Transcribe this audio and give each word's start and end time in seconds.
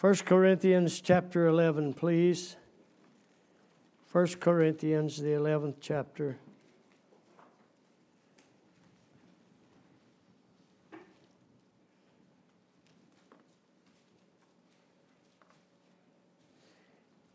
1 0.00 0.14
Corinthians 0.24 0.98
chapter 1.02 1.46
11, 1.46 1.92
please. 1.92 2.56
1 4.12 4.26
Corinthians, 4.40 5.20
the 5.20 5.28
11th 5.28 5.74
chapter. 5.78 6.38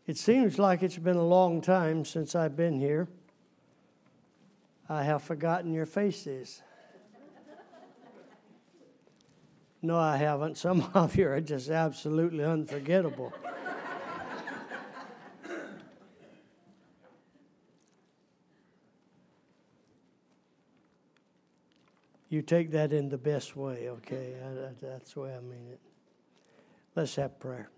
It 0.08 0.18
seems 0.18 0.58
like 0.58 0.82
it's 0.82 0.98
been 0.98 1.14
a 1.14 1.24
long 1.24 1.60
time 1.60 2.04
since 2.04 2.34
I've 2.34 2.56
been 2.56 2.80
here. 2.80 3.06
I 4.88 5.04
have 5.04 5.22
forgotten 5.22 5.72
your 5.72 5.86
faces. 5.86 6.62
No, 9.86 9.98
I 9.98 10.16
haven't. 10.16 10.58
Some 10.58 10.90
of 10.94 11.14
you 11.14 11.28
are 11.28 11.40
just 11.40 11.70
absolutely 11.70 12.42
unforgettable. 12.42 13.32
you 22.28 22.42
take 22.42 22.72
that 22.72 22.92
in 22.92 23.08
the 23.08 23.16
best 23.16 23.54
way, 23.54 23.88
okay? 23.88 24.34
That's 24.82 25.14
the 25.14 25.20
way 25.20 25.36
I 25.36 25.40
mean 25.40 25.68
it. 25.70 25.80
Let's 26.96 27.14
have 27.14 27.38
prayer. 27.38 27.68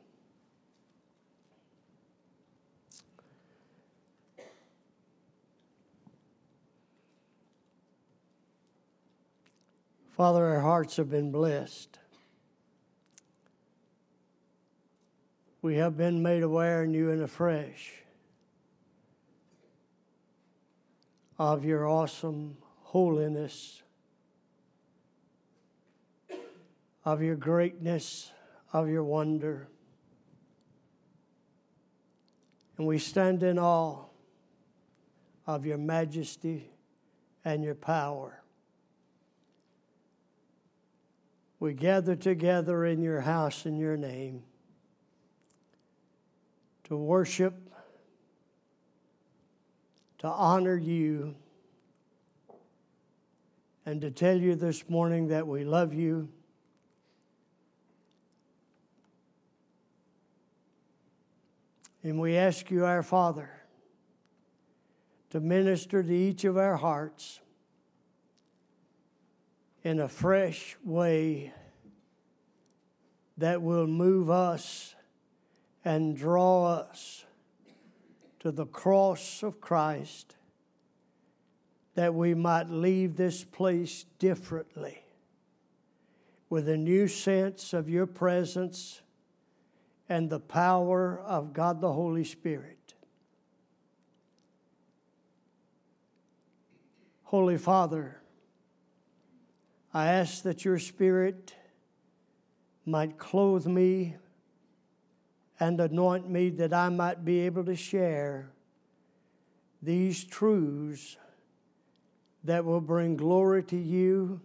Father, 10.18 10.44
our 10.46 10.60
hearts 10.62 10.96
have 10.96 11.08
been 11.08 11.30
blessed. 11.30 11.96
We 15.62 15.76
have 15.76 15.96
been 15.96 16.24
made 16.24 16.42
aware 16.42 16.84
new 16.88 17.12
and 17.12 17.22
afresh 17.22 17.92
of 21.38 21.64
your 21.64 21.86
awesome 21.86 22.56
holiness, 22.80 23.84
of 27.04 27.22
your 27.22 27.36
greatness, 27.36 28.32
of 28.72 28.88
your 28.88 29.04
wonder. 29.04 29.68
And 32.76 32.88
we 32.88 32.98
stand 32.98 33.44
in 33.44 33.56
awe 33.56 34.06
of 35.46 35.64
your 35.64 35.78
majesty 35.78 36.72
and 37.44 37.62
your 37.62 37.76
power. 37.76 38.37
We 41.60 41.74
gather 41.74 42.14
together 42.14 42.84
in 42.84 43.02
your 43.02 43.20
house 43.20 43.66
in 43.66 43.76
your 43.76 43.96
name 43.96 44.42
to 46.84 46.96
worship, 46.96 47.54
to 50.18 50.26
honor 50.26 50.76
you, 50.76 51.34
and 53.84 54.00
to 54.00 54.10
tell 54.10 54.36
you 54.36 54.54
this 54.54 54.88
morning 54.88 55.28
that 55.28 55.46
we 55.46 55.64
love 55.64 55.92
you. 55.92 56.28
And 62.02 62.20
we 62.20 62.36
ask 62.36 62.70
you, 62.70 62.84
our 62.84 63.02
Father, 63.02 63.50
to 65.30 65.40
minister 65.40 66.02
to 66.02 66.14
each 66.14 66.44
of 66.44 66.56
our 66.56 66.76
hearts 66.76 67.40
in 69.82 70.00
a 70.00 70.08
fresh 70.08 70.76
way 70.84 71.52
that 73.36 73.62
will 73.62 73.86
move 73.86 74.30
us 74.30 74.94
and 75.84 76.16
draw 76.16 76.66
us 76.66 77.24
to 78.40 78.50
the 78.50 78.66
cross 78.66 79.42
of 79.42 79.60
Christ 79.60 80.36
that 81.94 82.14
we 82.14 82.34
might 82.34 82.70
leave 82.70 83.16
this 83.16 83.42
place 83.42 84.04
differently 84.18 85.02
with 86.50 86.68
a 86.68 86.76
new 86.76 87.08
sense 87.08 87.72
of 87.72 87.88
your 87.88 88.06
presence 88.06 89.02
and 90.08 90.30
the 90.30 90.40
power 90.40 91.20
of 91.20 91.52
God 91.52 91.80
the 91.80 91.92
Holy 91.92 92.24
Spirit. 92.24 92.94
Holy 97.24 97.58
Father, 97.58 98.20
I 99.92 100.08
ask 100.08 100.42
that 100.42 100.64
your 100.64 100.78
Spirit 100.78 101.54
might 102.84 103.18
clothe 103.18 103.66
me 103.66 104.16
and 105.60 105.80
anoint 105.80 106.28
me 106.28 106.50
that 106.50 106.72
I 106.72 106.88
might 106.88 107.24
be 107.24 107.40
able 107.40 107.64
to 107.64 107.76
share 107.76 108.50
these 109.82 110.24
truths 110.24 111.16
that 112.44 112.64
will 112.64 112.80
bring 112.80 113.16
glory 113.16 113.62
to 113.64 113.76
you 113.76 114.40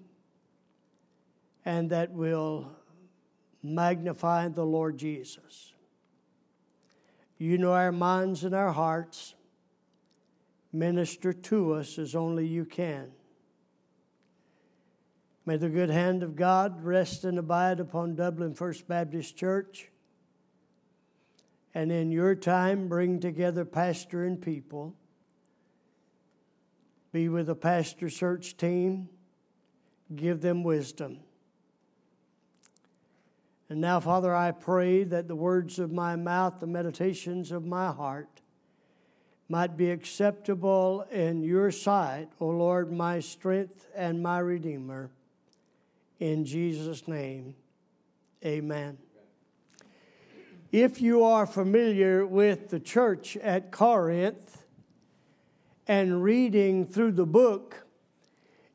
and 1.66 1.90
that 1.90 2.12
will 2.12 2.72
magnify 3.62 4.48
the 4.50 4.66
Lord 4.66 4.98
Jesus. 4.98 5.74
You 7.38 7.58
know 7.58 7.74
our 7.74 7.92
minds 7.92 8.44
and 8.44 8.56
our 8.56 8.72
hearts. 8.72 9.36
Minister 10.72 11.34
to 11.34 11.74
us 11.74 12.00
as 12.00 12.16
only 12.16 12.48
you 12.48 12.66
can. 12.66 13.12
May 15.46 15.58
the 15.58 15.70
good 15.70 15.90
hand 15.90 16.24
of 16.24 16.38
God 16.38 16.84
rest 16.86 17.26
and 17.26 17.38
abide 17.38 17.82
upon 17.82 18.16
Dublin 18.16 18.54
First 18.54 18.88
Baptist 18.88 19.36
Church. 19.36 19.90
And 21.74 21.92
in 21.92 22.12
your 22.12 22.34
time, 22.34 22.88
bring 22.88 23.20
together 23.20 23.66
pastor 23.66 24.24
and 24.24 24.42
people. 24.42 24.94
Be 27.12 27.28
with 27.28 27.48
the 27.48 27.56
pastor 27.56 28.10
search 28.10 28.56
team. 28.56 29.10
Give 30.16 30.40
them 30.40 30.64
wisdom. 30.64 31.20
And 33.68 33.82
now, 33.82 34.00
Father, 34.00 34.34
I 34.34 34.52
pray 34.52 35.04
that 35.04 35.28
the 35.28 35.36
words 35.36 35.78
of 35.78 35.92
my 35.92 36.16
mouth, 36.16 36.60
the 36.60 36.68
meditations 36.68 37.52
of 37.52 37.66
my 37.66 37.92
heart, 37.92 38.42
might 39.50 39.76
be 39.76 39.92
acceptable 39.92 41.06
in 41.12 41.44
your 41.44 41.70
sight, 41.70 42.30
O 42.40 42.48
Lord, 42.48 42.94
my 42.94 43.20
strength 43.20 43.88
and 43.94 44.24
my 44.24 44.40
Redeemer. 44.40 45.12
In 46.24 46.46
Jesus' 46.46 47.06
name, 47.06 47.54
amen. 48.46 48.98
If 50.72 51.02
you 51.02 51.22
are 51.26 51.46
familiar 51.46 52.26
with 52.26 52.70
the 52.70 52.80
church 52.80 53.36
at 53.36 53.74
Corinth 53.74 54.64
and 55.86 56.24
reading 56.24 56.86
through 56.88 57.12
the 57.12 57.26
book, 57.26 57.86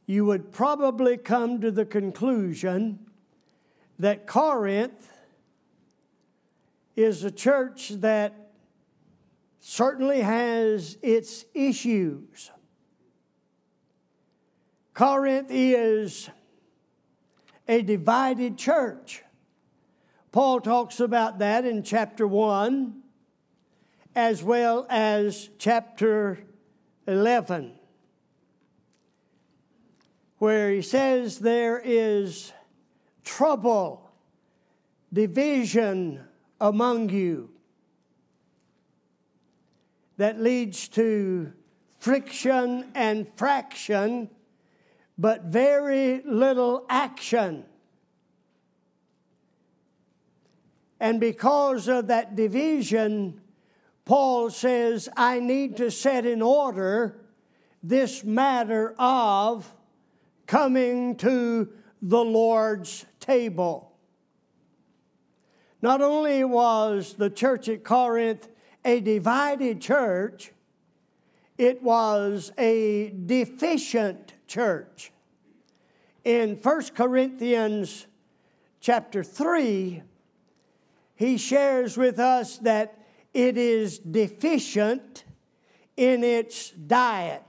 you 0.04 0.26
would 0.26 0.52
probably 0.52 1.16
come 1.16 1.58
to 1.62 1.70
the 1.70 1.86
conclusion 1.86 2.98
that 3.98 4.26
Corinth 4.26 5.10
is 6.96 7.24
a 7.24 7.30
church 7.30 7.88
that 8.00 8.50
certainly 9.58 10.20
has 10.20 10.98
its 11.00 11.46
issues. 11.54 12.50
Corinth 14.92 15.48
is 15.48 16.28
a 17.68 17.82
divided 17.82 18.56
church. 18.56 19.22
Paul 20.32 20.60
talks 20.60 21.00
about 21.00 21.38
that 21.38 21.64
in 21.64 21.82
chapter 21.82 22.26
1 22.26 23.02
as 24.16 24.42
well 24.42 24.86
as 24.90 25.48
chapter 25.58 26.40
11, 27.06 27.72
where 30.38 30.72
he 30.72 30.82
says 30.82 31.38
there 31.38 31.80
is 31.84 32.52
trouble, 33.22 34.10
division 35.12 36.24
among 36.60 37.10
you 37.10 37.50
that 40.16 40.40
leads 40.40 40.88
to 40.88 41.52
friction 42.00 42.90
and 42.94 43.26
fraction 43.36 44.28
but 45.18 45.44
very 45.44 46.22
little 46.24 46.86
action. 46.88 47.64
And 51.00 51.20
because 51.20 51.88
of 51.88 52.06
that 52.06 52.36
division, 52.36 53.40
Paul 54.04 54.50
says, 54.50 55.08
I 55.16 55.40
need 55.40 55.76
to 55.78 55.90
set 55.90 56.24
in 56.24 56.40
order 56.40 57.20
this 57.82 58.24
matter 58.24 58.94
of 58.98 59.72
coming 60.46 61.16
to 61.16 61.68
the 62.00 62.24
Lord's 62.24 63.04
table. 63.20 63.92
Not 65.82 66.00
only 66.00 66.42
was 66.42 67.14
the 67.14 67.30
church 67.30 67.68
at 67.68 67.84
Corinth 67.84 68.48
a 68.84 69.00
divided 69.00 69.80
church, 69.80 70.52
it 71.56 71.82
was 71.82 72.52
a 72.58 73.10
deficient 73.10 74.32
church. 74.48 75.12
In 76.24 76.56
1 76.56 76.82
Corinthians 76.94 78.06
chapter 78.80 79.22
3, 79.22 80.02
he 81.14 81.36
shares 81.36 81.96
with 81.96 82.18
us 82.18 82.58
that 82.58 82.98
it 83.32 83.56
is 83.56 83.98
deficient 83.98 85.24
in 85.96 86.24
its 86.24 86.70
diet. 86.70 87.42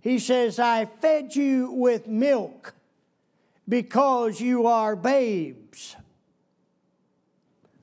He 0.00 0.18
says, 0.18 0.58
I 0.58 0.86
fed 0.86 1.34
you 1.34 1.70
with 1.72 2.06
milk 2.06 2.74
because 3.68 4.40
you 4.40 4.66
are 4.66 4.94
babes, 4.94 5.96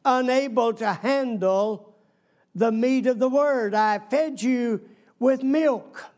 unable 0.06 0.74
to 0.74 0.94
handle 0.94 1.95
the 2.56 2.71
meat 2.71 3.07
of 3.07 3.19
the 3.19 3.29
word. 3.29 3.74
I 3.74 4.00
fed 4.00 4.41
you 4.41 4.81
with 5.19 5.44
milk. 5.44 6.12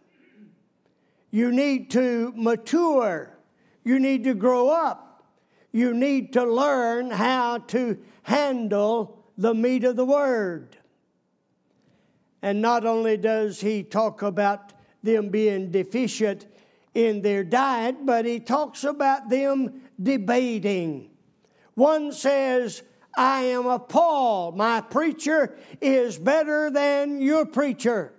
You 1.35 1.51
need 1.51 1.91
to 1.91 2.31
mature. 2.33 3.37
You 3.83 3.99
need 3.99 4.23
to 4.23 4.33
grow 4.33 4.69
up. 4.69 5.25
You 5.73 5.93
need 5.93 6.31
to 6.31 6.45
learn 6.45 7.11
how 7.11 7.57
to 7.57 7.97
handle 8.23 9.21
the 9.37 9.53
meat 9.53 9.83
of 9.83 9.97
the 9.97 10.05
word. 10.05 10.77
And 12.41 12.61
not 12.61 12.85
only 12.85 13.17
does 13.17 13.59
he 13.59 13.83
talk 13.83 14.21
about 14.21 14.71
them 15.03 15.27
being 15.27 15.71
deficient 15.71 16.45
in 16.93 17.21
their 17.21 17.43
diet, 17.43 18.05
but 18.05 18.23
he 18.23 18.39
talks 18.39 18.85
about 18.85 19.27
them 19.27 19.81
debating. 20.01 21.09
One 21.73 22.13
says, 22.13 22.81
I 23.13 23.41
am 23.41 23.67
of 23.67 23.89
Paul. 23.89 24.53
My 24.53 24.79
preacher 24.79 25.57
is 25.81 26.17
better 26.17 26.71
than 26.71 27.19
your 27.19 27.45
preacher. 27.45 28.13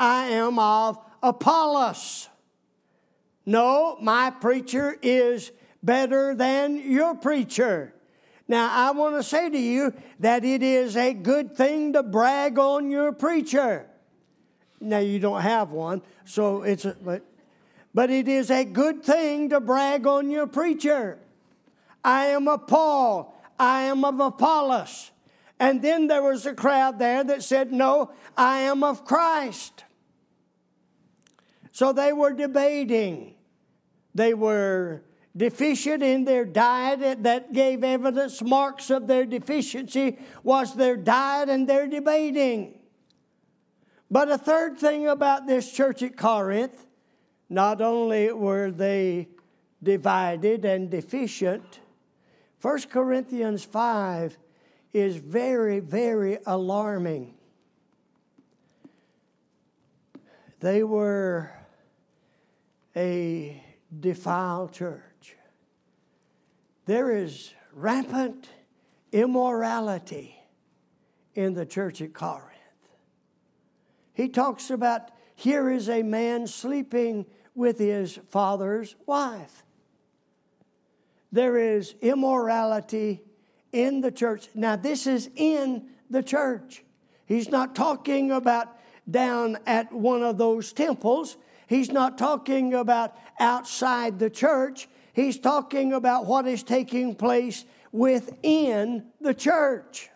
I 0.00 0.28
am 0.28 0.58
of 0.58 0.98
Apollos. 1.22 2.30
No, 3.44 3.98
my 4.00 4.30
preacher 4.30 4.96
is 5.02 5.52
better 5.82 6.34
than 6.34 6.90
your 6.90 7.14
preacher. 7.14 7.92
Now, 8.48 8.70
I 8.72 8.92
want 8.92 9.16
to 9.16 9.22
say 9.22 9.50
to 9.50 9.58
you 9.58 9.92
that 10.20 10.42
it 10.42 10.62
is 10.62 10.96
a 10.96 11.12
good 11.12 11.54
thing 11.54 11.92
to 11.92 12.02
brag 12.02 12.58
on 12.58 12.90
your 12.90 13.12
preacher. 13.12 13.86
Now, 14.80 15.00
you 15.00 15.20
don't 15.20 15.42
have 15.42 15.70
one, 15.70 16.00
so 16.24 16.62
it's, 16.62 16.86
a, 16.86 16.96
but, 17.02 17.22
but 17.92 18.08
it 18.08 18.26
is 18.26 18.50
a 18.50 18.64
good 18.64 19.04
thing 19.04 19.50
to 19.50 19.60
brag 19.60 20.06
on 20.06 20.30
your 20.30 20.46
preacher. 20.46 21.18
I 22.02 22.26
am 22.26 22.48
of 22.48 22.66
Paul, 22.66 23.38
I 23.58 23.82
am 23.82 24.06
of 24.06 24.18
Apollos. 24.18 25.10
And 25.58 25.82
then 25.82 26.06
there 26.06 26.22
was 26.22 26.46
a 26.46 26.54
crowd 26.54 26.98
there 26.98 27.22
that 27.22 27.42
said, 27.42 27.70
No, 27.70 28.12
I 28.34 28.60
am 28.60 28.82
of 28.82 29.04
Christ. 29.04 29.84
So 31.80 31.94
they 31.94 32.12
were 32.12 32.34
debating. 32.34 33.36
They 34.14 34.34
were 34.34 35.02
deficient 35.34 36.02
in 36.02 36.26
their 36.26 36.44
diet. 36.44 37.22
That 37.22 37.54
gave 37.54 37.82
evidence. 37.82 38.42
Marks 38.42 38.90
of 38.90 39.06
their 39.06 39.24
deficiency 39.24 40.18
was 40.42 40.74
their 40.74 40.98
diet 40.98 41.48
and 41.48 41.66
their 41.66 41.86
debating. 41.86 42.78
But 44.10 44.30
a 44.30 44.36
third 44.36 44.76
thing 44.76 45.08
about 45.08 45.46
this 45.46 45.72
church 45.72 46.02
at 46.02 46.18
corinth 46.18 46.84
not 47.48 47.80
only 47.80 48.30
were 48.30 48.70
they 48.70 49.30
divided 49.82 50.66
and 50.66 50.90
deficient 50.90 51.80
1 52.60 52.82
corinthians 52.90 53.64
5 53.64 54.36
is 54.92 55.16
very 55.16 55.80
very 55.80 56.36
alarming. 56.44 57.32
They 60.60 60.82
were 60.82 61.52
a 63.00 63.62
defiled 63.98 64.72
church 64.72 65.10
there 66.90 67.16
is 67.16 67.54
rampant 67.72 68.48
immorality 69.12 70.36
in 71.36 71.54
the 71.54 71.64
church 71.64 72.02
at 72.02 72.12
Corinth. 72.12 72.48
He 74.12 74.28
talks 74.28 74.70
about 74.70 75.12
here 75.36 75.70
is 75.70 75.88
a 75.88 76.02
man 76.02 76.48
sleeping 76.48 77.26
with 77.54 77.78
his 77.78 78.18
father's 78.30 78.96
wife. 79.06 79.62
There 81.30 81.56
is 81.56 81.94
immorality 82.00 83.22
in 83.72 84.00
the 84.00 84.10
church. 84.10 84.48
Now, 84.52 84.74
this 84.74 85.06
is 85.06 85.30
in 85.36 85.90
the 86.10 86.24
church. 86.24 86.82
He's 87.24 87.50
not 87.50 87.76
talking 87.76 88.32
about 88.32 88.76
down 89.08 89.58
at 89.64 89.92
one 89.92 90.24
of 90.24 90.38
those 90.38 90.72
temples. 90.72 91.36
He's 91.70 91.92
not 91.92 92.18
talking 92.18 92.74
about 92.74 93.16
outside 93.38 94.18
the 94.18 94.28
church. 94.28 94.88
He's 95.12 95.38
talking 95.38 95.92
about 95.92 96.26
what 96.26 96.48
is 96.48 96.64
taking 96.64 97.14
place 97.14 97.64
within 97.92 99.04
the 99.20 99.34
church. 99.34 100.10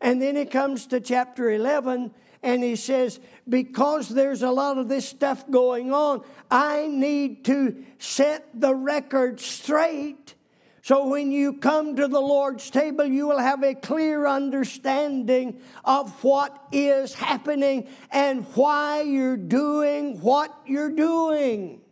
And 0.00 0.22
then 0.22 0.36
he 0.36 0.46
comes 0.46 0.86
to 0.86 1.00
chapter 1.00 1.50
11 1.50 2.14
and 2.42 2.64
he 2.64 2.76
says, 2.76 3.20
Because 3.46 4.08
there's 4.08 4.40
a 4.40 4.50
lot 4.50 4.78
of 4.78 4.88
this 4.88 5.06
stuff 5.06 5.44
going 5.50 5.92
on, 5.92 6.22
I 6.50 6.86
need 6.86 7.44
to 7.44 7.84
set 7.98 8.48
the 8.58 8.74
record 8.74 9.40
straight. 9.40 10.36
So 10.82 11.08
when 11.08 11.30
you 11.30 11.54
come 11.54 11.96
to 11.96 12.08
the 12.08 12.20
Lord's 12.20 12.70
table, 12.70 13.04
you 13.04 13.28
will 13.28 13.38
have 13.38 13.62
a 13.62 13.74
clear 13.74 14.26
understanding 14.26 15.60
of 15.84 16.10
what 16.24 16.56
is 16.72 17.12
happening 17.12 17.86
and 18.10 18.46
why 18.54 19.02
you're 19.02 19.36
doing 19.36 20.20
what 20.20 20.54
you're 20.66 20.94
doing. 20.94 21.82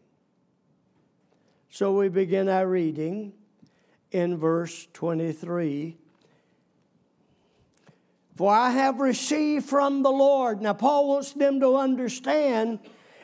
So 1.70 1.92
we 1.92 2.08
begin 2.08 2.48
our 2.48 2.66
reading 2.66 3.34
in 4.10 4.38
verse 4.38 4.88
23. 4.94 5.98
For 8.36 8.54
I 8.54 8.70
have 8.70 9.00
received 9.00 9.66
from 9.66 10.02
the 10.02 10.10
Lord. 10.10 10.62
Now, 10.62 10.72
Paul 10.72 11.08
wants 11.08 11.32
them 11.32 11.60
to 11.60 11.76
understand 11.76 12.78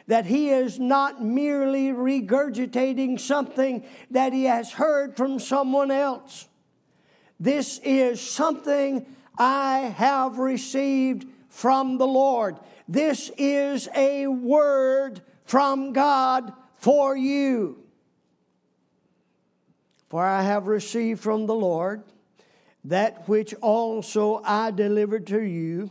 that 0.06 0.26
he 0.26 0.50
is 0.50 0.78
not 0.78 1.22
merely 1.22 1.88
regurgitating 1.88 3.18
something 3.18 3.84
that 4.10 4.32
he 4.32 4.44
has 4.44 4.72
heard 4.72 5.16
from 5.16 5.38
someone 5.38 5.90
else. 5.90 6.48
This 7.40 7.80
is 7.82 8.20
something 8.20 9.06
I 9.38 9.78
have 9.96 10.38
received 10.38 11.26
from 11.48 11.98
the 11.98 12.06
Lord. 12.06 12.58
This 12.86 13.30
is 13.38 13.88
a 13.94 14.26
word 14.26 15.22
from 15.44 15.92
God 15.92 16.52
for 16.76 17.16
you. 17.16 17.78
For 20.10 20.24
I 20.24 20.42
have 20.42 20.66
received 20.66 21.20
from 21.20 21.46
the 21.46 21.54
Lord 21.54 22.04
that 22.84 23.28
which 23.28 23.54
also 23.54 24.42
I 24.44 24.70
delivered 24.70 25.26
to 25.28 25.40
you 25.42 25.90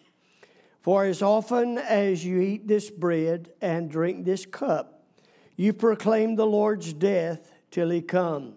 For 0.81 1.05
as 1.05 1.21
often 1.21 1.77
as 1.77 2.25
you 2.25 2.41
eat 2.41 2.67
this 2.67 2.89
bread 2.89 3.51
and 3.61 3.89
drink 3.89 4.25
this 4.25 4.45
cup, 4.45 5.03
you 5.55 5.73
proclaim 5.73 6.35
the 6.35 6.47
Lord's 6.47 6.91
death 6.91 7.51
till 7.69 7.91
he 7.91 8.01
come. 8.01 8.55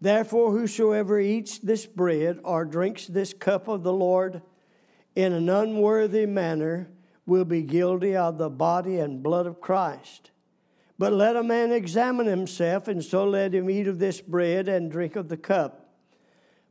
Therefore, 0.00 0.52
whosoever 0.52 1.18
eats 1.18 1.58
this 1.58 1.86
bread 1.86 2.38
or 2.44 2.64
drinks 2.64 3.06
this 3.06 3.32
cup 3.34 3.66
of 3.66 3.82
the 3.82 3.92
Lord 3.92 4.42
in 5.16 5.32
an 5.32 5.48
unworthy 5.48 6.26
manner 6.26 6.90
will 7.24 7.44
be 7.44 7.62
guilty 7.62 8.14
of 8.14 8.38
the 8.38 8.50
body 8.50 8.98
and 8.98 9.22
blood 9.22 9.46
of 9.46 9.60
Christ. 9.60 10.30
But 10.98 11.12
let 11.12 11.34
a 11.34 11.42
man 11.42 11.72
examine 11.72 12.26
himself, 12.26 12.86
and 12.88 13.04
so 13.04 13.28
let 13.28 13.54
him 13.54 13.68
eat 13.68 13.88
of 13.88 13.98
this 13.98 14.20
bread 14.20 14.68
and 14.68 14.90
drink 14.90 15.16
of 15.16 15.28
the 15.28 15.36
cup. 15.36 15.94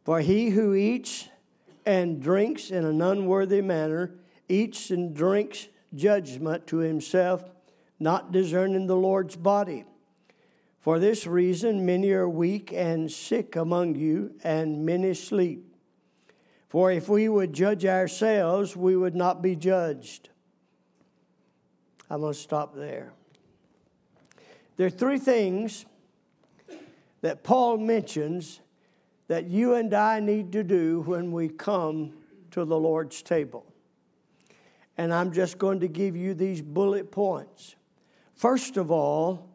For 0.03 0.22
he 0.22 0.51
who 0.51 0.74
eats 0.74 1.27
and 1.86 2.22
drinks 2.22 2.72
in 2.72 2.86
an 2.86 3.01
unworthy 3.01 3.62
manner 3.62 4.15
eats 4.50 4.89
and 4.89 5.15
drinks 5.15 5.68
judgment 5.94 6.68
to 6.68 6.77
himself, 6.77 7.44
not 8.00 8.32
discerning 8.32 8.88
the 8.88 8.96
Lord's 8.96 9.36
body. 9.36 9.86
For 10.80 11.00
this 11.00 11.25
reason, 11.25 11.86
many 11.86 12.12
are 12.12 12.30
weak 12.30 12.72
and 12.74 13.12
sick 13.12 13.56
among 13.56 13.96
you, 13.96 14.36
and 14.44 14.86
many 14.86 15.13
sleep. 15.13 15.75
For 16.70 16.92
if 16.92 17.10
we 17.10 17.30
would 17.30 17.54
judge 17.54 17.86
ourselves, 17.86 18.75
we 18.75 18.96
would 18.96 19.15
not 19.15 19.42
be 19.42 19.56
judged. 19.56 20.30
I'm 22.10 22.22
going 22.22 22.34
to 22.34 22.39
stop 22.39 22.75
there. 22.75 23.13
There 24.77 24.88
are 24.88 24.92
three 24.92 25.18
things 25.18 25.86
that 27.22 27.44
Paul 27.44 27.77
mentions 27.77 28.60
that 29.27 29.50
you 29.50 29.74
and 29.74 29.94
I 29.94 30.20
need 30.20 30.51
to 30.53 30.63
do 30.63 31.01
when 31.01 31.32
we 31.32 31.50
come 31.50 32.13
to 32.51 32.65
the 32.65 32.77
Lord's 32.77 33.22
table. 33.22 33.65
And 34.98 35.13
I'm 35.13 35.34
just 35.34 35.58
going 35.58 35.79
to 35.82 35.88
give 35.88 36.15
you 36.15 36.34
these 36.34 36.62
bullet 36.62 37.12
points. 37.12 37.75
First 38.36 38.77
of 38.77 38.91
all, 38.91 39.50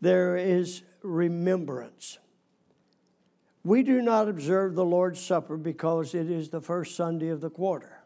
there 0.00 0.36
is 0.36 0.82
remembrance. 1.02 2.18
We 3.62 3.82
do 3.82 4.00
not 4.00 4.28
observe 4.28 4.74
the 4.74 4.84
Lord's 4.84 5.20
Supper 5.20 5.56
because 5.56 6.14
it 6.14 6.30
is 6.30 6.48
the 6.48 6.62
first 6.62 6.96
Sunday 6.96 7.28
of 7.28 7.40
the 7.40 7.50
quarter. 7.50 7.98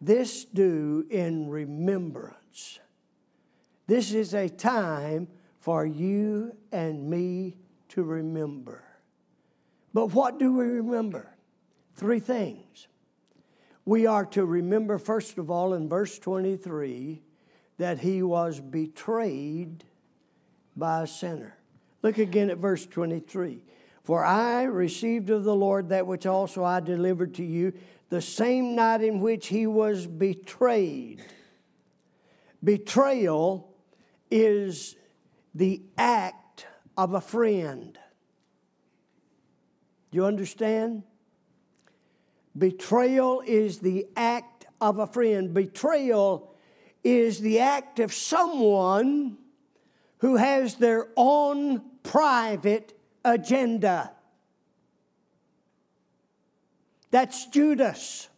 This 0.00 0.44
do 0.44 1.06
in 1.08 1.48
remembrance. 1.48 2.80
This 3.86 4.12
is 4.12 4.34
a 4.34 4.50
time 4.50 5.28
for 5.60 5.86
you 5.86 6.54
and 6.70 7.08
me 7.08 7.56
to 7.94 8.02
remember. 8.02 8.82
But 9.92 10.12
what 10.12 10.38
do 10.38 10.52
we 10.52 10.64
remember? 10.64 11.30
Three 11.94 12.20
things. 12.20 12.88
We 13.84 14.06
are 14.06 14.26
to 14.26 14.44
remember, 14.44 14.98
first 14.98 15.38
of 15.38 15.50
all, 15.50 15.74
in 15.74 15.88
verse 15.88 16.18
23, 16.18 17.22
that 17.78 18.00
he 18.00 18.22
was 18.22 18.60
betrayed 18.60 19.84
by 20.76 21.02
a 21.02 21.06
sinner. 21.06 21.56
Look 22.02 22.18
again 22.18 22.50
at 22.50 22.58
verse 22.58 22.84
23. 22.86 23.62
For 24.02 24.24
I 24.24 24.64
received 24.64 25.30
of 25.30 25.44
the 25.44 25.54
Lord 25.54 25.90
that 25.90 26.06
which 26.06 26.26
also 26.26 26.64
I 26.64 26.80
delivered 26.80 27.34
to 27.34 27.44
you 27.44 27.72
the 28.10 28.20
same 28.20 28.74
night 28.74 29.02
in 29.02 29.20
which 29.20 29.46
he 29.46 29.66
was 29.66 30.06
betrayed. 30.06 31.22
Betrayal 32.62 33.72
is 34.30 34.96
the 35.54 35.82
act 35.96 36.43
of 36.96 37.14
a 37.14 37.20
friend. 37.20 37.98
You 40.10 40.24
understand? 40.26 41.02
Betrayal 42.56 43.42
is 43.44 43.78
the 43.78 44.06
act 44.16 44.66
of 44.80 44.98
a 44.98 45.06
friend. 45.06 45.52
Betrayal 45.52 46.54
is 47.02 47.40
the 47.40 47.58
act 47.60 47.98
of 47.98 48.12
someone 48.12 49.36
who 50.18 50.36
has 50.36 50.76
their 50.76 51.08
own 51.16 51.82
private 52.02 52.96
agenda. 53.24 54.12
That's 57.10 57.46
Judas. 57.46 58.28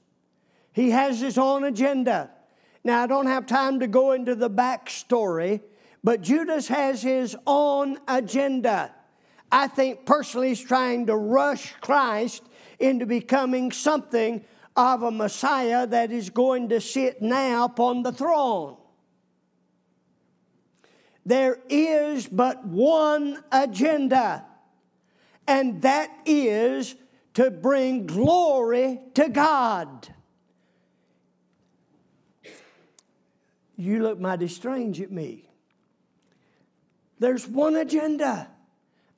He 0.73 0.91
has 0.91 1.21
his 1.21 1.39
own 1.39 1.65
agenda. 1.65 2.31
Now, 2.85 3.03
I 3.03 3.07
don't 3.07 3.27
have 3.27 3.47
time 3.47 3.81
to 3.81 3.87
go 3.87 4.13
into 4.13 4.35
the 4.35 4.51
backstory, 4.51 5.61
but 6.07 6.21
Judas 6.21 6.69
has 6.69 7.03
his 7.03 7.37
own 7.49 7.99
agenda. 8.07 8.95
I 9.51 9.67
think 9.67 10.07
personally 10.07 10.51
he's 10.51 10.61
trying 10.61 11.07
to 11.07 11.17
rush 11.17 11.75
Christ 11.81 12.45
into 12.79 13.07
becoming 13.07 13.73
something 13.73 14.45
of 14.77 15.03
a 15.03 15.11
Messiah 15.11 15.85
that 15.85 16.13
is 16.13 16.31
going 16.31 16.69
to 16.69 16.81
sit 16.81 17.21
now 17.21 17.65
upon 17.65 18.05
the 18.05 18.13
throne. 18.13 18.77
There 21.25 21.59
is 21.69 22.29
but 22.29 22.65
one 22.65 23.43
agenda, 23.51 24.45
and 25.49 25.83
that 25.83 26.17
is 26.25 26.95
to 27.35 27.51
bring 27.51 28.07
glory 28.07 29.01
to 29.15 29.29
God. 29.29 30.07
You 33.77 34.05
look 34.05 34.21
mighty 34.21 34.47
strange 34.47 35.01
at 35.01 35.11
me. 35.11 35.47
There's 37.19 37.47
one 37.47 37.77
agenda 37.77 38.49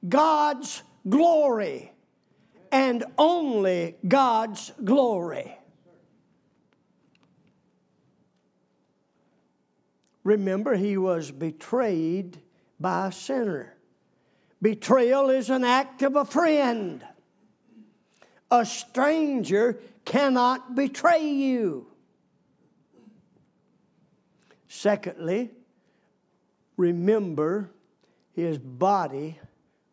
God's 0.08 0.82
glory 1.08 1.92
and 2.70 3.04
only 3.16 3.96
God's 4.06 4.72
glory. 4.84 5.56
Remember, 10.22 10.74
he 10.74 10.98
was 10.98 11.30
betrayed 11.30 12.38
by 12.78 13.08
a 13.08 13.12
sinner. 13.12 13.74
Betrayal 14.60 15.30
is 15.30 15.48
an 15.50 15.64
act 15.64 16.02
of 16.02 16.16
a 16.16 16.24
friend. 16.24 17.02
A 18.50 18.66
stranger 18.66 19.80
cannot 20.04 20.74
betray 20.74 21.26
you. 21.26 21.86
Secondly, 24.68 25.50
remember 26.76 27.70
his 28.38 28.58
body 28.58 29.36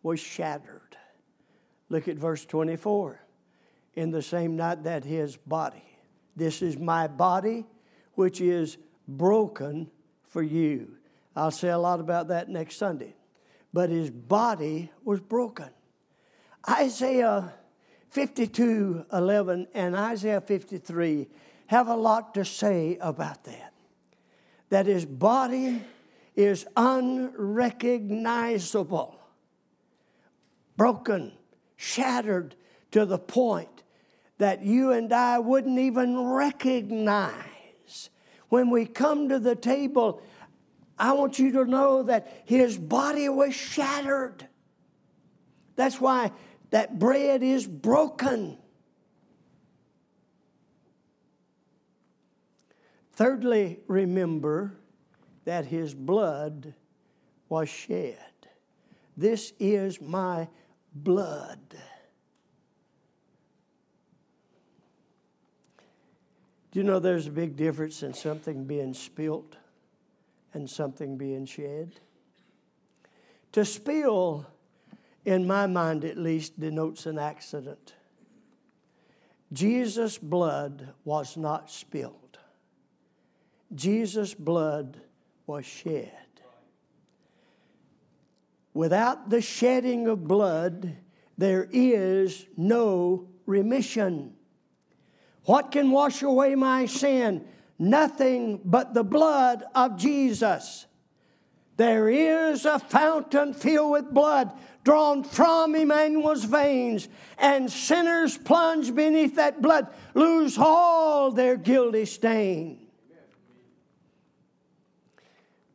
was 0.03 0.19
shattered. 0.19 0.95
Look 1.89 2.07
at 2.07 2.17
verse 2.17 2.45
24. 2.45 3.19
In 3.95 4.11
the 4.11 4.21
same 4.21 4.55
night 4.55 4.83
that 4.83 5.03
his 5.03 5.35
body, 5.35 5.83
this 6.35 6.61
is 6.61 6.77
my 6.77 7.07
body, 7.07 7.65
which 8.13 8.41
is 8.41 8.77
broken 9.07 9.89
for 10.27 10.43
you. 10.43 10.95
I'll 11.35 11.49
say 11.49 11.69
a 11.69 11.77
lot 11.77 11.99
about 11.99 12.27
that 12.27 12.47
next 12.47 12.77
Sunday. 12.77 13.15
But 13.73 13.89
his 13.89 14.11
body 14.11 14.91
was 15.03 15.19
broken. 15.19 15.69
Isaiah 16.69 17.51
52 18.11 19.05
11 19.11 19.67
and 19.73 19.95
Isaiah 19.95 20.41
53 20.41 21.27
have 21.67 21.87
a 21.87 21.95
lot 21.95 22.35
to 22.35 22.45
say 22.45 22.97
about 23.01 23.43
that. 23.45 23.73
That 24.69 24.85
his 24.85 25.03
body 25.03 25.81
is 26.35 26.67
unrecognizable, 26.75 29.19
broken, 30.75 31.31
shattered 31.75 32.55
to 32.91 33.05
the 33.05 33.17
point 33.17 33.83
that 34.37 34.63
you 34.63 34.91
and 34.91 35.11
I 35.13 35.39
wouldn't 35.39 35.79
even 35.79 36.19
recognize. 36.19 38.09
When 38.49 38.69
we 38.69 38.85
come 38.85 39.29
to 39.29 39.39
the 39.39 39.55
table, 39.55 40.21
I 40.97 41.13
want 41.13 41.39
you 41.39 41.51
to 41.53 41.65
know 41.65 42.03
that 42.03 42.43
his 42.45 42.77
body 42.77 43.29
was 43.29 43.55
shattered. 43.55 44.47
That's 45.75 45.99
why 45.99 46.31
that 46.71 46.99
bread 46.99 47.43
is 47.43 47.65
broken. 47.65 48.57
Thirdly, 53.13 53.79
remember 53.87 54.77
that 55.45 55.65
his 55.67 55.93
blood 55.93 56.73
was 57.47 57.69
shed. 57.69 58.17
This 59.15 59.53
is 59.59 60.01
my 60.01 60.47
blood. 60.93 61.59
Do 66.71 66.79
you 66.79 66.83
know 66.83 66.99
there's 66.99 67.27
a 67.27 67.31
big 67.31 67.55
difference 67.55 68.03
in 68.03 68.13
something 68.13 68.65
being 68.65 68.93
spilt 68.93 69.55
and 70.53 70.69
something 70.69 71.15
being 71.15 71.45
shed? 71.45 71.91
To 73.53 73.63
spill, 73.63 74.45
in 75.23 75.47
my 75.47 75.67
mind 75.67 76.03
at 76.03 76.17
least, 76.17 76.59
denotes 76.59 77.05
an 77.05 77.17
accident. 77.17 77.93
Jesus' 79.53 80.17
blood 80.17 80.89
was 81.05 81.37
not 81.37 81.71
spilled, 81.71 82.39
Jesus' 83.73 84.33
blood 84.33 84.99
was 85.47 85.65
shed. 85.65 86.11
Without 88.73 89.29
the 89.29 89.41
shedding 89.41 90.07
of 90.07 90.27
blood, 90.27 90.95
there 91.37 91.67
is 91.71 92.45
no 92.57 93.27
remission. 93.45 94.33
What 95.45 95.71
can 95.71 95.91
wash 95.91 96.21
away 96.21 96.55
my 96.55 96.85
sin? 96.85 97.47
Nothing 97.77 98.61
but 98.63 98.93
the 98.93 99.03
blood 99.03 99.63
of 99.73 99.97
Jesus. 99.97 100.85
There 101.77 102.09
is 102.09 102.65
a 102.65 102.79
fountain 102.79 103.53
filled 103.53 103.91
with 103.91 104.13
blood 104.13 104.51
drawn 104.85 105.23
from 105.23 105.75
Emmanuel's 105.75 106.45
veins, 106.45 107.09
and 107.37 107.71
sinners 107.71 108.37
plunged 108.37 108.95
beneath 108.95 109.35
that 109.35 109.61
blood 109.61 109.87
lose 110.13 110.57
all 110.57 111.31
their 111.31 111.57
guilty 111.57 112.05
stain. 112.05 112.84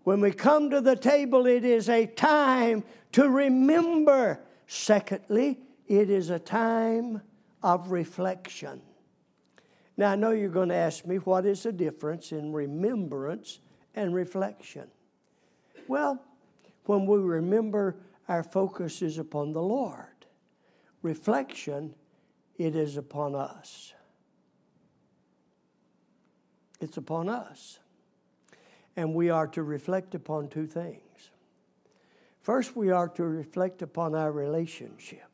When 0.05 0.21
we 0.21 0.33
come 0.33 0.71
to 0.71 0.81
the 0.81 0.97
table, 0.97 1.47
it 1.47 1.65
is 1.65 1.89
a 1.89 2.07
time 2.07 2.85
to 3.13 3.29
remember. 3.29 4.41
Secondly, 4.67 5.59
it 5.87 6.09
is 6.09 6.31
a 6.31 6.39
time 6.39 7.21
of 7.63 7.91
reflection. 7.91 8.81
Now, 9.97 10.13
I 10.13 10.17
know 10.17 10.31
you're 10.31 10.49
going 10.49 10.71
to 10.71 10.75
ask 10.75 11.05
me 11.05 11.17
what 11.17 11.45
is 11.45 11.65
the 11.65 11.73
difference 11.73 12.33
in 12.33 12.53
remembrance 12.53 13.59
and 13.95 14.15
reflection? 14.15 14.89
Well, 15.89 16.23
when 16.85 17.07
we 17.07 17.19
remember, 17.19 17.97
our 18.29 18.43
focus 18.43 19.03
is 19.03 19.19
upon 19.19 19.53
the 19.53 19.61
Lord. 19.61 20.07
Reflection, 21.03 21.95
it 22.57 22.77
is 22.77 22.97
upon 22.97 23.35
us. 23.35 23.93
It's 26.81 26.97
upon 26.97 27.29
us. 27.29 27.80
And 28.97 29.15
we 29.15 29.31
are 29.31 29.47
to 29.49 29.63
reflect 29.63 30.15
upon 30.15 30.49
two 30.49 30.67
things. 30.67 31.31
First, 32.41 32.75
we 32.75 32.91
are 32.91 33.09
to 33.09 33.25
reflect 33.25 33.83
upon 33.83 34.15
our 34.15 34.33
relationship. 34.33 35.29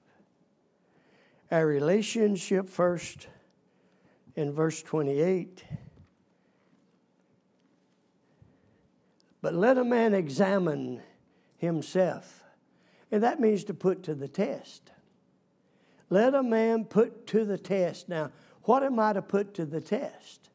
Our 1.50 1.66
relationship, 1.66 2.68
first, 2.68 3.28
in 4.34 4.52
verse 4.52 4.82
28. 4.82 5.64
But 9.40 9.54
let 9.54 9.78
a 9.78 9.84
man 9.84 10.12
examine 10.12 11.02
himself. 11.56 12.42
And 13.10 13.22
that 13.22 13.40
means 13.40 13.64
to 13.64 13.74
put 13.74 14.02
to 14.04 14.14
the 14.14 14.28
test. 14.28 14.90
Let 16.10 16.34
a 16.34 16.42
man 16.42 16.84
put 16.84 17.26
to 17.28 17.44
the 17.44 17.58
test. 17.58 18.08
Now, 18.08 18.32
what 18.62 18.82
am 18.82 18.98
I 18.98 19.12
to 19.12 19.22
put 19.22 19.54
to 19.54 19.64
the 19.64 19.80
test? 19.80 20.50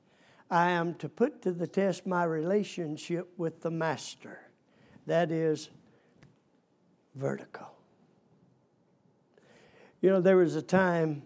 I 0.51 0.72
am 0.72 0.96
to 0.96 1.08
put 1.08 1.41
to 1.43 1.53
the 1.53 1.65
test 1.65 2.05
my 2.05 2.25
relationship 2.25 3.29
with 3.38 3.62
the 3.62 3.72
Master. 3.72 4.41
That 5.08 5.31
is 5.31 5.70
vertical. 7.15 7.67
You 10.01 10.10
know, 10.10 10.20
there 10.20 10.36
was 10.36 10.58
a 10.58 10.62
time 10.62 11.24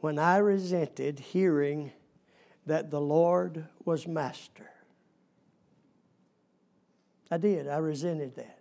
when 0.00 0.18
I 0.18 0.38
resented 0.38 1.18
hearing 1.18 1.92
that 2.64 2.90
the 2.90 3.00
Lord 3.00 3.66
was 3.84 4.06
Master. 4.06 4.70
I 7.30 7.36
did. 7.36 7.68
I 7.68 7.76
resented 7.76 8.34
that. 8.36 8.60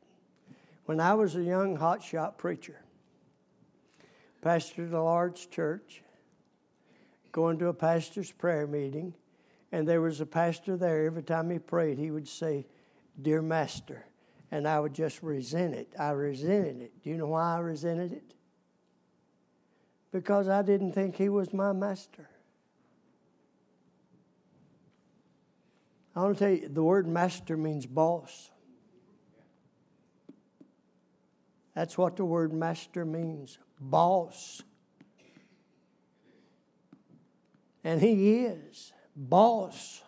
When 0.85 0.99
I 0.99 1.13
was 1.13 1.35
a 1.35 1.43
young 1.43 1.77
hotshot 1.77 2.37
preacher, 2.37 2.81
pastored 4.43 4.91
a 4.91 4.99
large 4.99 5.49
church, 5.49 6.01
going 7.31 7.57
to 7.59 7.67
a 7.67 7.73
pastor's 7.73 8.31
prayer 8.31 8.67
meeting, 8.67 9.13
and 9.71 9.87
there 9.87 10.01
was 10.01 10.21
a 10.21 10.25
pastor 10.25 10.77
there. 10.77 11.05
Every 11.05 11.23
time 11.23 11.49
he 11.49 11.59
prayed, 11.59 11.97
he 11.97 12.11
would 12.11 12.27
say, 12.27 12.65
Dear 13.21 13.41
Master. 13.41 14.05
And 14.49 14.67
I 14.67 14.79
would 14.79 14.93
just 14.93 15.21
resent 15.21 15.75
it. 15.75 15.93
I 15.99 16.11
resented 16.11 16.81
it. 16.81 17.03
Do 17.03 17.09
you 17.09 17.17
know 17.17 17.27
why 17.27 17.57
I 17.57 17.59
resented 17.59 18.13
it? 18.13 18.33
Because 20.11 20.47
I 20.47 20.61
didn't 20.61 20.93
think 20.93 21.17
he 21.17 21.27
was 21.27 21.53
my 21.53 21.73
master. 21.73 22.29
I 26.15 26.21
want 26.21 26.37
to 26.37 26.43
tell 26.43 26.53
you, 26.53 26.69
the 26.69 26.81
word 26.81 27.07
master 27.07 27.57
means 27.57 27.85
boss. 27.85 28.49
That's 31.75 31.97
what 31.97 32.15
the 32.15 32.25
word 32.25 32.53
master 32.53 33.05
means 33.05 33.59
boss. 33.79 34.63
And 37.83 38.01
he 38.01 38.45
is 38.45 38.93
boss, 39.17 40.03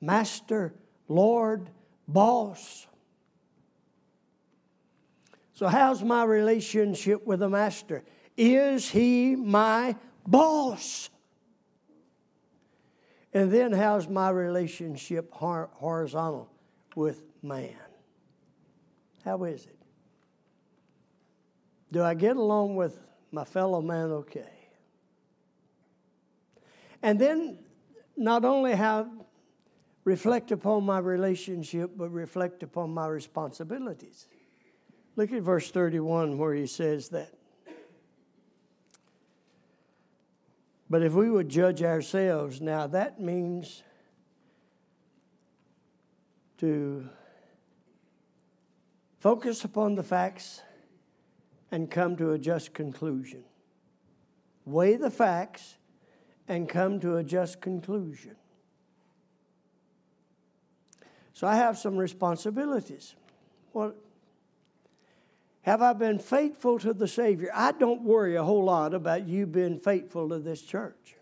master, 0.00 0.74
Lord, 1.06 1.68
boss. 2.08 2.86
So, 5.52 5.66
how's 5.66 6.02
my 6.02 6.24
relationship 6.24 7.26
with 7.26 7.40
the 7.40 7.50
master? 7.50 8.02
Is 8.36 8.88
he 8.88 9.36
my 9.36 9.94
boss? 10.26 11.10
And 13.34 13.52
then, 13.52 13.72
how's 13.72 14.08
my 14.08 14.30
relationship 14.30 15.30
horizontal 15.32 16.50
with 16.96 17.22
man? 17.42 17.76
How 19.24 19.44
is 19.44 19.66
it? 19.66 19.76
Do 21.92 22.02
I 22.02 22.14
get 22.14 22.36
along 22.36 22.76
with 22.76 22.98
my 23.30 23.44
fellow 23.44 23.82
man 23.82 24.10
okay? 24.10 24.70
And 27.02 27.18
then 27.18 27.58
not 28.16 28.44
only 28.44 28.74
have 28.74 29.08
reflect 30.04 30.50
upon 30.50 30.84
my 30.84 30.98
relationship, 30.98 31.92
but 31.96 32.10
reflect 32.10 32.62
upon 32.62 32.90
my 32.92 33.06
responsibilities. 33.06 34.26
Look 35.16 35.32
at 35.32 35.42
verse 35.42 35.70
31 35.70 36.38
where 36.38 36.54
he 36.54 36.66
says 36.66 37.10
that. 37.10 37.32
But 40.88 41.02
if 41.02 41.12
we 41.12 41.30
would 41.30 41.48
judge 41.48 41.82
ourselves, 41.82 42.60
now 42.60 42.88
that 42.88 43.20
means 43.20 43.82
to 46.58 47.08
focus 49.20 49.64
upon 49.64 49.94
the 49.94 50.02
facts 50.02 50.62
and 51.70 51.90
come 51.90 52.16
to 52.16 52.32
a 52.32 52.38
just 52.38 52.74
conclusion. 52.74 53.44
Weigh 54.64 54.96
the 54.96 55.10
facts 55.10 55.76
and 56.50 56.68
come 56.68 56.98
to 56.98 57.16
a 57.16 57.22
just 57.22 57.60
conclusion. 57.60 58.34
So 61.32 61.46
I 61.46 61.54
have 61.54 61.78
some 61.78 61.96
responsibilities. 61.96 63.14
Well, 63.72 63.94
have 65.62 65.80
I 65.80 65.92
been 65.92 66.18
faithful 66.18 66.80
to 66.80 66.92
the 66.92 67.06
Savior? 67.06 67.50
I 67.54 67.70
don't 67.70 68.02
worry 68.02 68.34
a 68.34 68.42
whole 68.42 68.64
lot 68.64 68.94
about 68.94 69.28
you 69.28 69.46
being 69.46 69.78
faithful 69.78 70.28
to 70.30 70.40
this 70.40 70.60
church. 70.60 71.14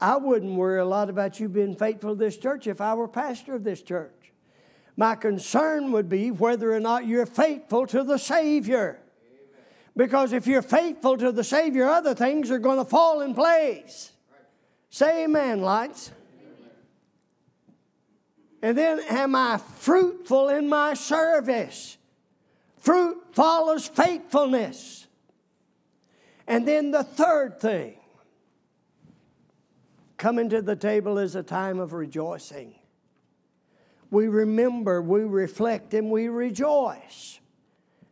I 0.00 0.16
wouldn't 0.16 0.54
worry 0.54 0.80
a 0.80 0.86
lot 0.86 1.10
about 1.10 1.38
you 1.38 1.50
being 1.50 1.76
faithful 1.76 2.10
to 2.10 2.16
this 2.16 2.38
church 2.38 2.66
if 2.66 2.80
I 2.80 2.94
were 2.94 3.08
pastor 3.08 3.54
of 3.56 3.64
this 3.64 3.82
church. 3.82 4.32
My 4.96 5.16
concern 5.16 5.92
would 5.92 6.08
be 6.08 6.30
whether 6.30 6.72
or 6.72 6.80
not 6.80 7.06
you're 7.06 7.26
faithful 7.26 7.86
to 7.88 8.02
the 8.02 8.18
Savior. 8.18 9.03
Because 9.96 10.32
if 10.32 10.46
you're 10.46 10.62
faithful 10.62 11.16
to 11.16 11.30
the 11.30 11.44
Savior, 11.44 11.86
other 11.86 12.14
things 12.14 12.50
are 12.50 12.58
going 12.58 12.78
to 12.78 12.84
fall 12.84 13.20
in 13.20 13.34
place. 13.34 14.12
Say 14.90 15.24
amen, 15.24 15.60
lights. 15.62 16.10
And 18.60 18.78
then, 18.78 19.00
am 19.10 19.34
I 19.34 19.58
fruitful 19.58 20.48
in 20.48 20.68
my 20.68 20.94
service? 20.94 21.98
Fruit 22.78 23.22
follows 23.32 23.86
faithfulness. 23.86 25.06
And 26.46 26.66
then 26.66 26.90
the 26.90 27.04
third 27.04 27.60
thing 27.60 27.96
coming 30.16 30.48
to 30.50 30.62
the 30.62 30.76
table 30.76 31.18
is 31.18 31.34
a 31.34 31.42
time 31.42 31.78
of 31.78 31.92
rejoicing. 31.92 32.74
We 34.10 34.28
remember, 34.28 35.02
we 35.02 35.20
reflect, 35.22 35.92
and 35.92 36.10
we 36.10 36.28
rejoice. 36.28 37.40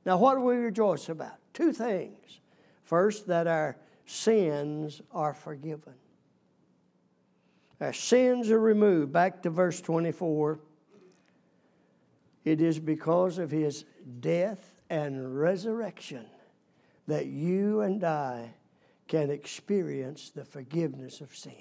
Now, 0.04 0.18
what 0.18 0.34
do 0.34 0.40
we 0.40 0.56
rejoice 0.56 1.08
about? 1.08 1.41
Two 1.52 1.72
things. 1.72 2.40
First, 2.82 3.26
that 3.28 3.46
our 3.46 3.76
sins 4.06 5.00
are 5.12 5.34
forgiven. 5.34 5.94
Our 7.80 7.92
sins 7.92 8.50
are 8.50 8.60
removed. 8.60 9.12
Back 9.12 9.42
to 9.42 9.50
verse 9.50 9.80
24. 9.80 10.60
It 12.44 12.60
is 12.60 12.78
because 12.78 13.38
of 13.38 13.50
his 13.50 13.84
death 14.20 14.82
and 14.90 15.38
resurrection 15.38 16.26
that 17.06 17.26
you 17.26 17.80
and 17.80 18.02
I 18.04 18.54
can 19.08 19.30
experience 19.30 20.30
the 20.30 20.44
forgiveness 20.44 21.20
of 21.20 21.34
sin. 21.34 21.52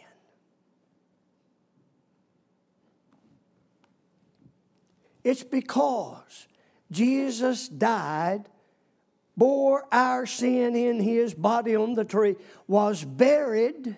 It's 5.24 5.44
because 5.44 6.48
Jesus 6.92 7.68
died 7.68 8.50
bore 9.42 9.88
our 9.92 10.28
sin 10.28 10.76
in 10.76 11.00
his 11.00 11.34
body 11.34 11.76
on 11.76 11.96
the 11.96 12.06
tree, 12.06 12.36
was 12.68 13.04
buried. 13.04 13.98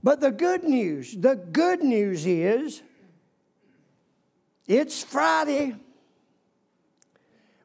But 0.00 0.20
the 0.20 0.30
good 0.30 0.62
news, 0.62 1.12
the 1.12 1.34
good 1.34 1.82
news 1.82 2.24
is 2.24 2.80
it's 4.68 5.02
Friday, 5.02 5.74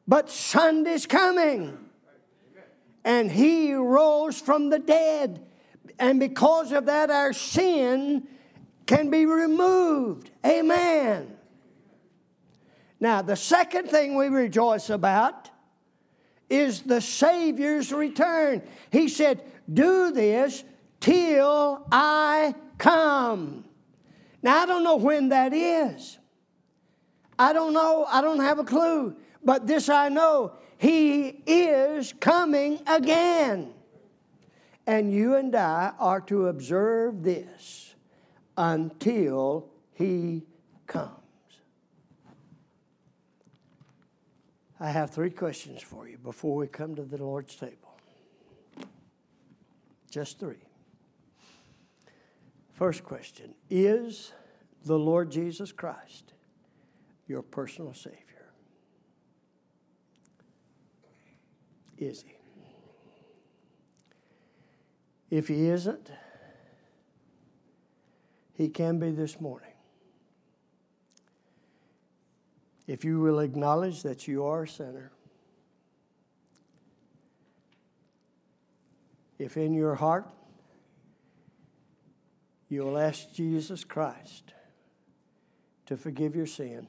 but 0.08 0.30
Sunday's 0.30 1.06
coming. 1.06 1.78
And 3.04 3.30
he 3.30 3.74
rose 3.74 4.40
from 4.40 4.68
the 4.68 4.80
dead. 4.80 5.46
And 6.00 6.18
because 6.18 6.72
of 6.72 6.86
that, 6.86 7.08
our 7.08 7.32
sin 7.32 8.26
can 8.84 9.10
be 9.10 9.26
removed. 9.26 10.32
Amen. 10.44 11.37
Now, 13.00 13.22
the 13.22 13.36
second 13.36 13.88
thing 13.88 14.16
we 14.16 14.28
rejoice 14.28 14.90
about 14.90 15.50
is 16.50 16.82
the 16.82 17.00
Savior's 17.00 17.92
return. 17.92 18.62
He 18.90 19.08
said, 19.08 19.44
Do 19.72 20.10
this 20.10 20.64
till 21.00 21.86
I 21.92 22.54
come. 22.78 23.64
Now, 24.42 24.62
I 24.62 24.66
don't 24.66 24.84
know 24.84 24.96
when 24.96 25.28
that 25.28 25.52
is. 25.52 26.18
I 27.38 27.52
don't 27.52 27.72
know. 27.72 28.04
I 28.08 28.20
don't 28.20 28.40
have 28.40 28.58
a 28.58 28.64
clue. 28.64 29.14
But 29.44 29.66
this 29.66 29.88
I 29.88 30.08
know 30.08 30.52
He 30.78 31.28
is 31.46 32.12
coming 32.20 32.80
again. 32.86 33.72
And 34.86 35.12
you 35.12 35.36
and 35.36 35.54
I 35.54 35.92
are 35.98 36.20
to 36.22 36.48
observe 36.48 37.22
this 37.22 37.94
until 38.56 39.68
He 39.94 40.46
comes. 40.86 41.17
I 44.80 44.90
have 44.90 45.10
three 45.10 45.30
questions 45.30 45.82
for 45.82 46.08
you 46.08 46.18
before 46.18 46.56
we 46.56 46.68
come 46.68 46.94
to 46.94 47.02
the 47.02 47.16
Lord's 47.16 47.56
table. 47.56 47.98
Just 50.10 50.38
three. 50.38 50.62
First 52.74 53.02
question 53.02 53.54
Is 53.68 54.32
the 54.84 54.98
Lord 54.98 55.32
Jesus 55.32 55.72
Christ 55.72 56.32
your 57.26 57.42
personal 57.42 57.92
Savior? 57.92 58.52
Is 61.98 62.22
He? 62.22 62.36
If 65.30 65.48
He 65.48 65.68
isn't, 65.68 66.10
He 68.54 68.68
can 68.68 69.00
be 69.00 69.10
this 69.10 69.40
morning. 69.40 69.72
If 72.88 73.04
you 73.04 73.20
will 73.20 73.40
acknowledge 73.40 74.02
that 74.02 74.26
you 74.26 74.46
are 74.46 74.62
a 74.62 74.68
sinner, 74.68 75.12
if 79.38 79.58
in 79.58 79.74
your 79.74 79.94
heart 79.94 80.26
you 82.70 82.82
will 82.82 82.96
ask 82.96 83.30
Jesus 83.34 83.84
Christ 83.84 84.54
to 85.84 85.98
forgive 85.98 86.34
your 86.34 86.46
sin, 86.46 86.86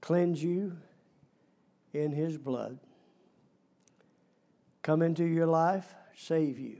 cleanse 0.00 0.42
you 0.42 0.78
in 1.92 2.12
His 2.12 2.38
blood, 2.38 2.78
come 4.80 5.02
into 5.02 5.24
your 5.24 5.46
life, 5.46 5.94
save 6.16 6.58
you, 6.58 6.78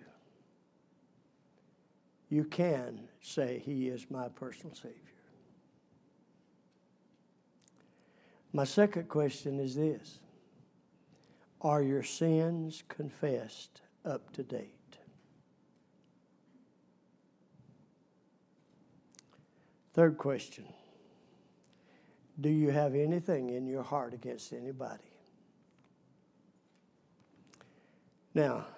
you 2.31 2.44
can 2.44 3.09
say, 3.20 3.62
He 3.62 3.88
is 3.88 4.07
my 4.11 4.29
personal 4.29 4.75
Savior. 4.75 5.16
My 8.57 8.64
second 8.64 9.11
question 9.11 9.61
is 9.61 9.75
this 9.75 10.19
Are 11.61 11.83
your 11.83 12.03
sins 12.03 12.83
confessed 12.88 13.83
up 14.03 14.33
to 14.33 14.42
date? 14.42 14.97
Third 19.92 20.16
question 20.16 20.64
Do 22.40 22.49
you 22.49 22.71
have 22.71 22.95
anything 22.95 23.51
in 23.51 23.66
your 23.66 23.83
heart 23.83 24.14
against 24.14 24.55
anybody? 24.55 25.05
Now, 28.33 28.69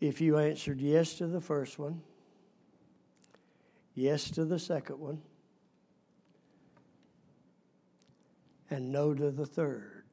if 0.00 0.22
you 0.22 0.38
answered 0.38 0.80
yes 0.80 1.16
to 1.16 1.26
the 1.26 1.42
first 1.42 1.78
one, 1.78 2.00
yes 3.94 4.30
to 4.30 4.46
the 4.46 4.58
second 4.58 4.98
one, 5.00 5.20
and 8.70 8.92
no 8.92 9.12
to 9.12 9.30
the 9.30 9.46
third, 9.46 10.04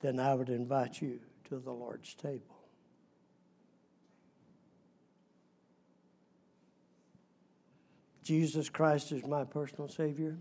then 0.00 0.20
I 0.20 0.34
would 0.34 0.50
invite 0.50 1.00
you 1.00 1.20
to 1.48 1.58
the 1.58 1.72
Lord's 1.72 2.14
table. 2.14 2.58
Jesus 8.22 8.68
Christ 8.68 9.10
is 9.10 9.24
my 9.24 9.44
personal 9.44 9.88
Savior. 9.88 10.36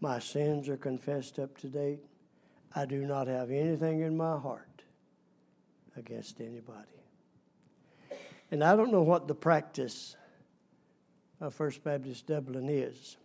My 0.00 0.20
sins 0.20 0.68
are 0.68 0.76
confessed 0.76 1.38
up 1.40 1.58
to 1.58 1.66
date. 1.66 1.98
I 2.74 2.86
do 2.86 3.04
not 3.04 3.26
have 3.26 3.50
anything 3.50 4.02
in 4.02 4.16
my 4.16 4.38
heart 4.38 4.82
against 5.96 6.40
anybody. 6.40 6.86
And 8.52 8.62
I 8.62 8.76
don't 8.76 8.92
know 8.92 9.02
what 9.02 9.26
the 9.26 9.34
practice 9.34 10.14
of 11.40 11.54
First 11.54 11.82
Baptist 11.82 12.28
Dublin 12.28 12.68
is. 12.68 13.16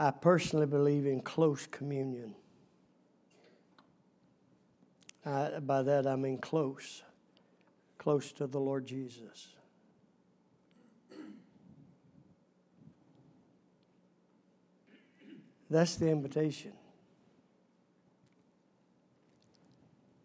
I 0.00 0.10
personally 0.10 0.64
believe 0.64 1.04
in 1.04 1.20
close 1.20 1.66
communion. 1.66 2.34
I, 5.26 5.58
by 5.60 5.82
that 5.82 6.06
I 6.06 6.16
mean 6.16 6.38
close, 6.38 7.02
close 7.98 8.32
to 8.32 8.46
the 8.46 8.58
Lord 8.58 8.86
Jesus. 8.86 9.48
That's 15.68 15.96
the 15.96 16.08
invitation. 16.08 16.72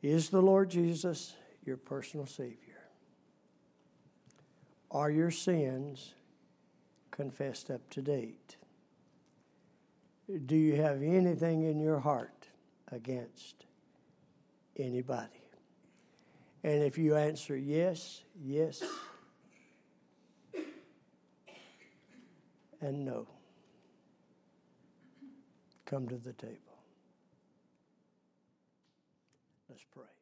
Is 0.01 0.29
the 0.29 0.41
Lord 0.41 0.69
Jesus 0.69 1.35
your 1.65 1.75
personal 1.75 2.27
Savior? 2.27 2.79
Are 4.89 5.11
your 5.11 5.31
sins 5.31 6.13
confessed 7.11 7.69
up 7.69 7.89
to 7.89 8.01
date? 8.01 8.55
Do 10.27 10.55
you 10.55 10.75
have 10.81 11.03
anything 11.03 11.63
in 11.63 11.79
your 11.79 11.99
heart 11.99 12.47
against 12.91 13.65
anybody? 14.77 15.29
And 16.63 16.81
if 16.81 16.97
you 16.97 17.15
answer 17.15 17.55
yes, 17.55 18.23
yes, 18.43 18.81
and 22.81 23.05
no, 23.05 23.27
come 25.85 26.07
to 26.07 26.15
the 26.15 26.33
table. 26.33 26.57
Let's 29.69 29.85
pray. 29.93 30.14